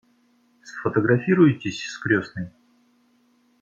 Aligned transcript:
Сфотографируетесь 0.63 1.85
с 1.87 1.99
крестной? 1.99 2.49